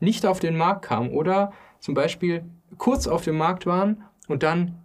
[0.01, 2.45] nicht auf den Markt kamen oder zum Beispiel
[2.77, 4.83] kurz auf dem Markt waren und dann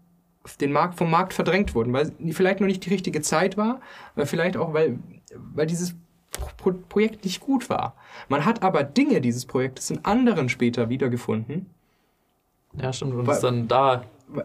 [0.61, 3.81] den Markt, vom Markt verdrängt wurden, weil vielleicht noch nicht die richtige Zeit war,
[4.15, 4.99] vielleicht auch, weil,
[5.33, 5.95] weil dieses
[6.57, 7.95] Pro Projekt nicht gut war.
[8.27, 11.67] Man hat aber Dinge dieses Projektes in anderen später wiedergefunden.
[12.79, 13.15] Ja, stimmt.
[13.15, 14.03] Und ist dann da.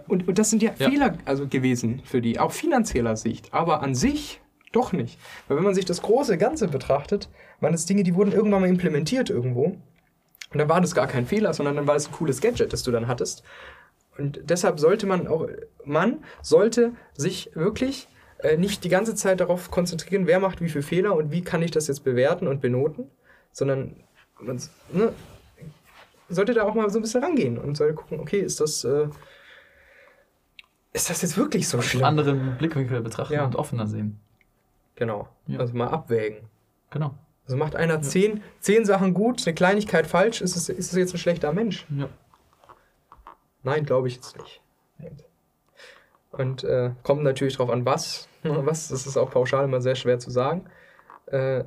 [0.08, 3.52] Und, und das sind ja, ja, Fehler also gewesen für die, auch finanzieller Sicht.
[3.52, 4.40] Aber an sich
[4.72, 5.18] doch nicht.
[5.46, 7.28] Weil wenn man sich das große Ganze betrachtet,
[7.60, 9.64] waren es Dinge, die wurden irgendwann mal implementiert irgendwo.
[9.64, 12.82] Und dann war das gar kein Fehler, sondern dann war es ein cooles Gadget, das
[12.82, 13.42] du dann hattest.
[14.16, 15.48] Und deshalb sollte man auch,
[15.84, 18.08] man sollte sich wirklich
[18.44, 21.62] äh, nicht die ganze Zeit darauf konzentrieren, wer macht wie viele Fehler und wie kann
[21.62, 23.10] ich das jetzt bewerten und benoten,
[23.52, 23.96] sondern
[24.38, 24.60] man
[24.92, 25.12] ne,
[26.28, 29.08] sollte da auch mal so ein bisschen rangehen und sollte gucken, okay, ist das, äh,
[30.92, 32.04] ist das jetzt wirklich so schlimm?
[32.04, 33.44] Anderen Blickwinkel betrachten ja.
[33.46, 34.20] und offener sehen.
[34.96, 35.28] Genau.
[35.46, 35.60] Ja.
[35.60, 36.48] Also mal abwägen.
[36.90, 37.14] Genau.
[37.46, 41.14] Also macht einer zehn, zehn Sachen gut, eine Kleinigkeit falsch, ist es, ist es jetzt
[41.14, 41.86] ein schlechter Mensch?
[41.96, 42.08] Ja.
[43.62, 44.60] Nein, glaube ich jetzt nicht.
[46.32, 48.28] Und äh, kommt natürlich drauf an, was.
[48.66, 50.66] Was, das ist auch pauschal immer sehr schwer zu sagen.
[51.26, 51.64] Äh,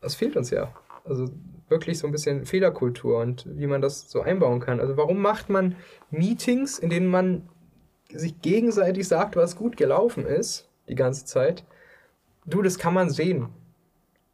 [0.00, 0.74] das fehlt uns ja.
[1.04, 1.28] Also
[1.68, 4.80] wirklich so ein bisschen Fehlerkultur und wie man das so einbauen kann.
[4.80, 5.76] Also warum macht man
[6.10, 7.48] Meetings, in denen man
[8.12, 11.64] sich gegenseitig sagt, was gut gelaufen ist, die ganze Zeit?
[12.44, 13.50] Du, das kann man sehen,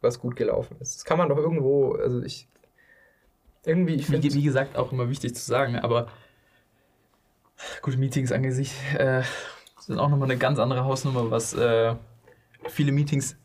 [0.01, 0.95] was gut gelaufen ist.
[0.95, 2.47] Das kann man doch irgendwo, also ich,
[3.65, 6.07] irgendwie, ich Wie, finde, wie gesagt, auch immer wichtig zu sagen, aber
[7.81, 9.21] gute Meetings angesichts äh,
[9.87, 11.95] sind auch nochmal eine ganz andere Hausnummer, was äh,
[12.67, 13.37] viele Meetings,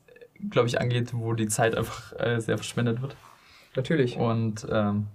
[0.50, 3.16] glaube ich, angeht, wo die Zeit einfach äh, sehr verschwendet wird.
[3.76, 4.16] natürlich.
[4.18, 5.06] Und ähm,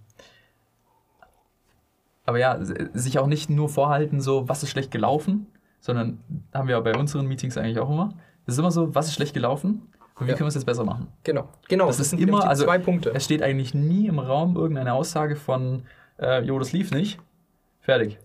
[2.25, 5.47] aber ja, sich auch nicht nur vorhalten, so was ist schlecht gelaufen,
[5.79, 6.19] sondern
[6.53, 8.13] haben wir bei unseren Meetings eigentlich auch immer.
[8.45, 10.37] Es ist immer so, was ist schlecht gelaufen und wie Ja.
[10.37, 11.07] können wir es jetzt besser machen.
[11.23, 11.87] Genau, genau.
[11.87, 13.11] Das ist sind immer- also- zwei Punkte.
[13.13, 15.83] Es steht eigentlich nie im Raum irgendeine Aussage von,
[16.19, 17.19] äh, jo, das lief nicht.
[17.81, 18.17] Fertig.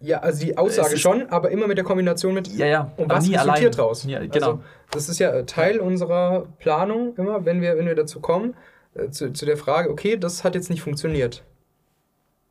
[0.00, 2.92] Ja, also die Aussage schon, aber immer mit der Kombination mit Ja, ja.
[2.96, 3.72] und was nie resultiert allein.
[3.72, 4.04] draus.
[4.04, 4.46] Nie, genau.
[4.46, 8.54] Also, das ist ja äh, Teil unserer Planung immer, wenn wir, wenn wir dazu kommen,
[8.94, 11.42] äh, zu, zu der Frage, okay, das hat jetzt nicht funktioniert.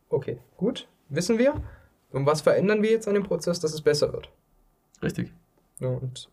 [0.09, 1.53] Okay, gut, wissen wir.
[2.11, 4.29] Und was verändern wir jetzt an dem Prozess, dass es besser wird?
[5.03, 5.31] Richtig.
[5.79, 6.29] Ja, und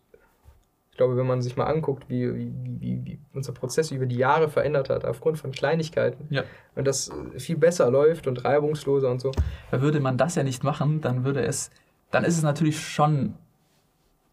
[0.92, 4.16] ich glaube, wenn man sich mal anguckt, wie, wie, wie, wie unser Prozess über die
[4.18, 6.44] Jahre verändert hat, aufgrund von Kleinigkeiten, Ja.
[6.74, 9.32] und das äh, viel besser läuft und reibungsloser und so,
[9.70, 11.70] würde man das ja nicht machen, dann würde es,
[12.10, 13.34] dann ist es natürlich schon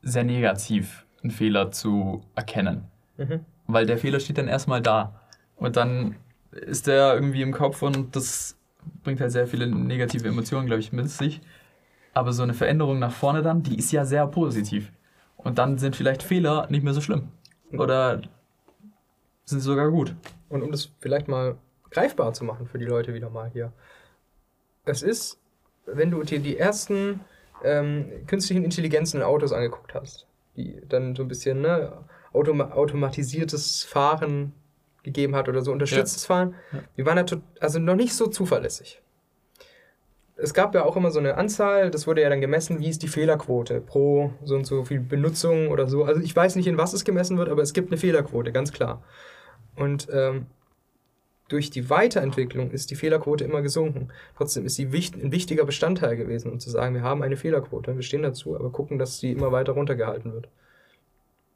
[0.02, 2.84] sehr negativ, einen Fehler zu erkennen.
[3.17, 3.39] mhm.
[3.67, 5.22] Weil der Fehler steht dann erstmal da.
[5.56, 6.15] Und dann
[6.52, 8.58] ist der irgendwie im Kopf und das
[9.04, 11.39] bringt halt sehr viele negative Emotionen, glaube ich, mit sich.
[12.13, 14.91] Aber so eine Veränderung nach vorne dann, die ist ja sehr positiv.
[15.43, 17.30] Und dann sind vielleicht Fehler nicht mehr so schlimm.
[17.71, 18.21] Oder
[19.45, 20.15] sind sogar gut.
[20.49, 21.58] Und um das vielleicht mal
[21.91, 23.71] greifbar zu machen für die Leute wieder mal hier.
[24.86, 25.39] Es ist,
[25.86, 27.21] wenn du dir die ersten
[27.63, 31.93] ähm, künstlichen Intelligenzen in Autos angeguckt hast, die dann so ein bisschen ne,
[32.34, 34.54] automa automatisiertes Fahren
[35.04, 36.80] gegeben hat oder so unterstütztes Fahren, Ja.
[36.97, 39.02] die waren ja tot- also noch nicht so zuverlässig.
[40.41, 43.02] Es gab ja auch immer so eine Anzahl, das wurde ja dann gemessen, wie ist
[43.04, 46.04] die Fehlerquote pro so und so viel Benutzung oder so.
[46.06, 48.71] Also ich weiß nicht, in was es gemessen wird, aber es gibt eine Fehlerquote, ganz
[48.71, 49.04] klar.
[49.75, 50.45] Und ähm,
[51.49, 54.10] durch die Weiterentwicklung ist die Fehlerquote immer gesunken.
[54.38, 57.95] Trotzdem ist sie wicht ein wichtiger Bestandteil gewesen, um zu sagen, wir haben eine Fehlerquote,
[57.95, 60.47] wir stehen dazu, aber gucken, dass sie immer weiter runtergehalten wird.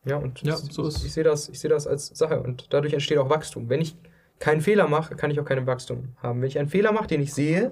[0.06, 2.74] Ja, und Ja, das- so ist- ich sehe das, ich sehe das als Sache und
[2.74, 3.70] dadurch entsteht auch Wachstum.
[3.70, 3.96] Wenn ich
[4.40, 6.42] keinen Fehler mache, kann ich auch kein Wachstum haben.
[6.42, 7.72] Wenn ich einen Fehler mache, den ich sehe,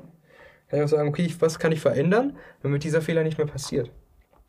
[0.72, 3.92] kann ich auch sagen, okay, was kann ich verändern, damit dieser Fehler nicht mehr passiert.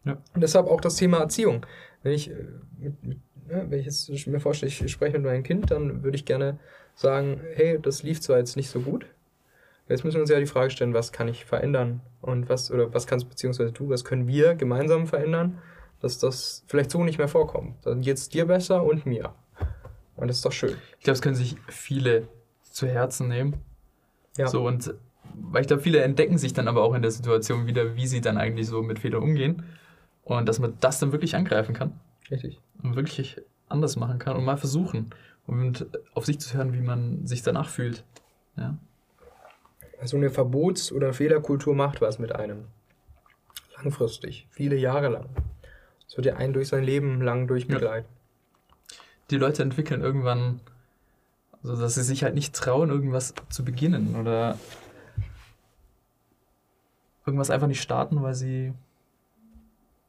[0.05, 0.19] Ja.
[0.35, 1.67] Und deshalb auch das Thema Erziehung.
[2.05, 2.35] Wenn ich, äh,
[3.51, 6.61] ja, wenn ich jetzt mir vorstelle, ich spreche mit meinem Kind, dann würde ich gerne
[6.95, 9.07] sagen, hey, das lief zwar jetzt nicht so gut.
[9.89, 12.95] Jetzt müssen wir uns ja die Frage stellen, was kann ich verändern und was, oder
[12.95, 15.59] was kannst beziehungsweise du, was können wir gemeinsam verändern,
[16.01, 17.85] dass das vielleicht so nicht mehr vorkommt.
[17.85, 19.35] Dann geht es dir besser und mir.
[20.15, 20.77] Und das ist doch schön.
[20.99, 22.29] Ich glaube, es können sich viele
[22.63, 23.57] zu Herzen nehmen.
[24.37, 24.47] Ja.
[24.47, 24.95] So und
[25.35, 28.21] weil ich glaube, viele entdecken sich dann aber auch in der Situation wieder, wie sie
[28.21, 29.63] dann eigentlich so mit Fehlern umgehen.
[30.25, 31.99] Und dass man das dann wirklich angreifen kann
[32.31, 32.61] Richtig.
[32.83, 35.11] und wirklich anders machen kann und mal versuchen
[35.47, 38.05] und auf sich zu hören, wie man sich danach fühlt.
[38.57, 38.77] Ja.
[40.05, 42.65] So eine Verbots- oder Fehlerkultur macht was mit einem.
[43.77, 45.27] Langfristig, viele Jahre lang.
[46.07, 48.09] Das wird ja einen durch sein Leben lang durchbegleiten.
[49.31, 50.61] Die Leute entwickeln irgendwann,
[51.63, 54.59] also dass sie sich halt nicht trauen, irgendwas zu beginnen oder
[57.27, 58.73] irgendwas einfach nicht starten, weil sie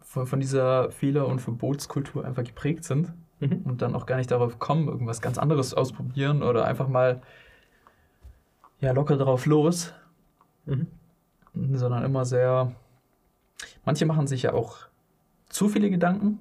[0.02, 3.62] von, von dieser Fehler- und Verbotskultur einfach geprägt sind Mhm.
[3.66, 7.22] und dann auch gar nicht darauf kommen, irgendwas ganz anderes ausprobieren oder einfach mal
[8.80, 9.94] ja, locker drauf los,
[10.66, 10.88] Mhm.
[11.74, 12.72] sondern immer sehr.
[13.86, 14.78] Manche machen sich ja auch
[15.50, 16.40] zu viele Gedanken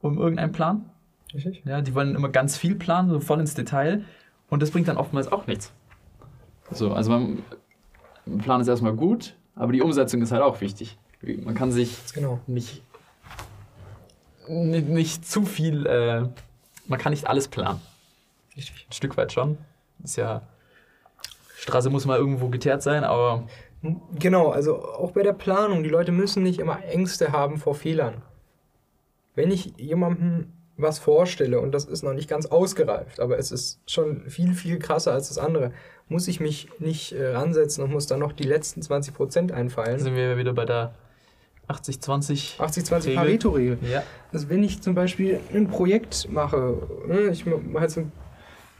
[0.00, 0.90] um irgendeinen Plan.
[1.32, 1.62] Richtig?
[1.64, 4.04] Ja, die wollen immer ganz viel planen, so voll ins Detail.
[4.50, 5.72] Und das bringt dann oftmals auch nichts.
[6.70, 7.42] So, also man,
[8.26, 10.98] ein Plan ist erstmal gut, aber die Umsetzung ist halt auch wichtig.
[11.22, 12.40] Man kann sich Genau.
[12.46, 12.82] nicht,
[14.48, 16.28] nicht, nicht zu viel, äh,
[16.86, 17.80] man kann nicht alles planen.
[18.56, 18.86] Richtig.
[18.88, 19.58] Ein Stück weit schon.
[20.02, 20.42] Ist ja,
[21.58, 23.44] Straße muss mal irgendwo geteert sein, aber
[24.18, 28.22] Genau, also auch bei der Planung, die Leute müssen nicht immer Ängste haben vor Fehlern.
[29.34, 33.80] Wenn ich jemandem was vorstelle und das ist noch nicht ganz ausgereift, aber es ist
[33.86, 35.72] schon viel, viel krasser als das andere,
[36.08, 40.00] muss ich mich nicht äh, ransetzen und muss dann noch die letzten 20% einfallen.
[40.00, 40.94] sind wir wieder bei der
[41.68, 42.58] 80-20.
[42.58, 43.14] 80-20 Regel.
[43.14, 43.78] Pareto-Regel.
[43.90, 44.02] Ja.
[44.32, 48.12] Also wenn ich zum Beispiel ein Projekt mache, ne, ich mache jetzt ein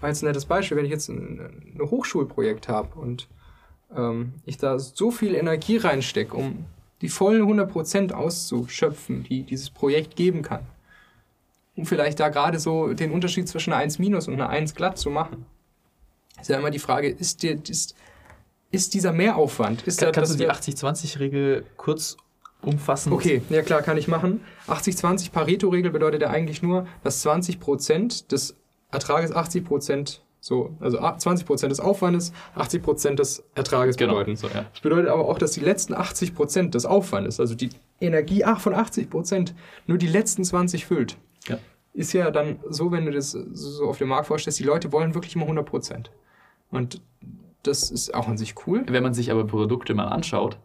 [0.04, 1.40] war jetzt ein nettes Beispiel, wenn ich jetzt ein,
[1.78, 3.26] ein Hochschulprojekt habe und
[3.96, 6.66] ähm, ich da so viel Energie reinstecke, um
[7.00, 10.66] die vollen 100% auszuschöpfen, die dieses Projekt geben kann.
[11.76, 14.96] Um vielleicht da gerade so den Unterschied zwischen einer 1 minus und einer 1 glatt
[14.98, 15.44] zu machen.
[16.40, 17.94] Ist ja immer die Frage, ist, dir, ist,
[18.70, 22.16] ist dieser Mehraufwand, ist Kann, der, kannst du die der- 80-20-Regel kurz
[22.62, 23.12] umfassen?
[23.12, 24.40] Okay, ja klar, kann ich machen.
[24.68, 28.56] 80-20 Pareto-Regel bedeutet ja eigentlich nur, dass 20% des
[28.92, 34.12] Ertrages 80% so, also 20% des Aufwandes 80% des Ertrages Genau.
[34.12, 34.36] bedeuten.
[34.36, 34.66] So, ja.
[34.72, 39.52] Das bedeutet aber auch, dass die letzten 80% des Aufwandes, also die Energie von 80%,
[39.86, 41.16] nur die letzten 20 füllt.
[41.94, 45.14] Ist ja dann so, wenn du das so auf dem Markt vorstellst, die Leute wollen
[45.14, 46.06] wirklich immer 100%.
[46.70, 47.00] Und
[47.62, 48.84] das ist auch an sich cool.
[48.88, 50.58] Wenn man sich aber Produkte mal anschaut,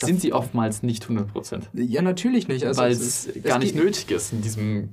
[0.00, 1.64] sind sie oftmals nicht 100%.
[1.74, 2.64] Ja, natürlich nicht.
[2.64, 4.88] Also weil es gar nicht nötig ist in diesem.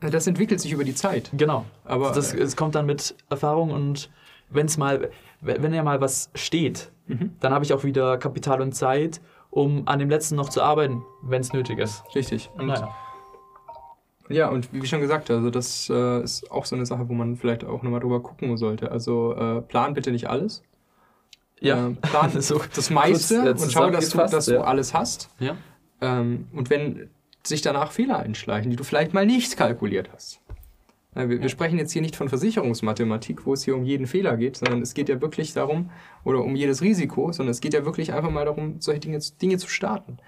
[0.00, 1.30] Das entwickelt sich über die Zeit.
[1.36, 1.64] Genau.
[1.84, 4.10] Aber das, es kommt dann mit Erfahrung und
[4.50, 5.10] wenn es mal,
[5.42, 7.32] wenn ja mal was steht, Mhm.
[7.40, 11.02] dann habe ich auch wieder Kapital und Zeit, um an dem letzten noch zu arbeiten,
[11.22, 12.02] wenn es nötig ist.
[12.14, 12.48] Richtig.
[12.56, 12.94] Und, Naja.
[14.32, 17.36] Ja, und wie schon gesagt, also das äh, ist auch so eine Sache, wo man
[17.36, 18.90] vielleicht auch nochmal drüber gucken sollte.
[18.90, 20.62] Also äh, plan bitte nicht alles.
[21.60, 21.88] Ja.
[21.88, 24.62] Äh, plan So das meiste kurz, und schau, dass du, dass du ja.
[24.62, 25.28] alles hast.
[25.38, 25.56] ja.
[26.00, 27.08] Ähm, und wenn
[27.44, 30.40] sich danach Fehler einschleichen, die du vielleicht mal nicht kalkuliert hast.
[31.14, 34.56] Wir, wir sprechen jetzt hier nicht von Versicherungsmathematik, wo es hier um jeden Fehler geht,
[34.56, 35.90] sondern es geht ja wirklich darum,
[36.24, 39.58] oder um jedes Risiko, sondern es geht ja wirklich einfach mal darum, solche Dinge, Dinge
[39.58, 40.18] zu starten.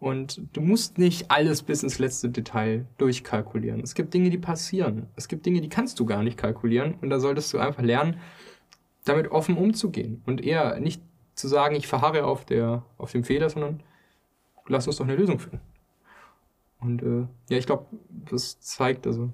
[0.00, 3.80] Und du musst nicht alles bis ins letzte Detail durchkalkulieren.
[3.80, 5.08] Es gibt Dinge, die passieren.
[5.16, 6.94] Es gibt Dinge, die kannst du gar nicht kalkulieren.
[7.00, 8.18] Und da solltest du einfach lernen,
[9.04, 10.22] damit offen umzugehen.
[10.24, 11.02] Und eher nicht
[11.34, 13.82] zu sagen, ich verharre auf, der, auf dem Fehler, sondern
[14.68, 15.60] lass uns doch eine Lösung finden.
[16.80, 17.86] Und äh, ja, ich glaube,
[18.30, 19.30] das zeigt, also,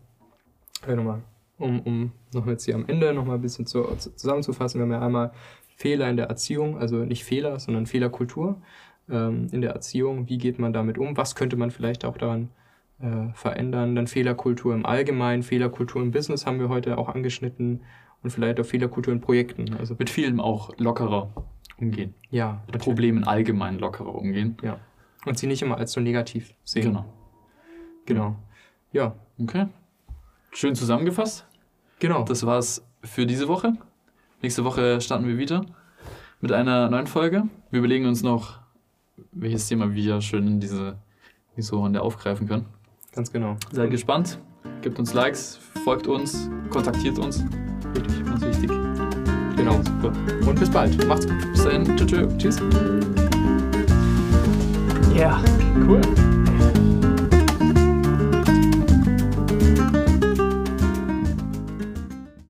[0.87, 1.23] äh, nochmal,
[1.59, 4.93] um, um noch jetzt hier am Ende nochmal ein bisschen zu, zu, zusammenzufassen, wir haben
[4.93, 5.33] ja einmal
[5.77, 8.63] Fehler in der Erziehung, also nicht Fehler, sondern Fehlerkultur
[9.11, 10.29] ähm, in der Erziehung.
[10.29, 11.17] Wie geht man damit um?
[11.17, 12.51] Was könnte man vielleicht auch daran
[13.01, 13.95] äh, verändern?
[13.97, 17.83] Dann Fehlerkultur im Allgemeinen, Fehlerkultur im Business haben wir heute auch angeschnitten
[18.23, 19.75] und vielleicht auch Fehlerkultur in Projekten.
[19.75, 21.31] Also Mit vielem auch lockerer
[21.79, 22.15] umgehen.
[22.31, 24.57] ja, Mit Problemen allgemein lockerer umgehen.
[24.63, 24.79] Ja.
[25.27, 26.85] Und sie nicht immer als so negativ sehen.
[26.85, 27.05] Genau.
[28.07, 28.37] Genau.
[28.93, 29.67] Ja, Okay.
[30.53, 31.45] Schön zusammengefasst.
[31.99, 32.23] genau.
[32.23, 33.73] Das war's für diese Woche.
[34.43, 35.67] Nächste Woche starten wir wieder
[36.41, 37.49] mit einer neuen Folge.
[37.73, 38.61] Wir überlegen uns noch,
[39.33, 40.97] welches Thema wir schön in diese
[41.73, 42.67] Runde aufgreifen können.
[43.13, 43.57] Ganz genau.
[43.71, 44.39] Seid gespannt,
[44.83, 47.45] gebt uns Likes, folgt uns, kontaktiert uns.
[47.95, 48.71] Richtig, ganz wichtig.
[49.57, 49.81] Genau.
[49.83, 50.13] Super.
[50.49, 51.07] Und bis bald.
[51.07, 51.37] Macht's gut.
[51.53, 52.11] Bis dahin, tschüss.
[52.37, 52.57] tschüss.
[52.57, 52.63] Tschüss.
[55.15, 55.43] Ja,
[55.87, 56.01] cool.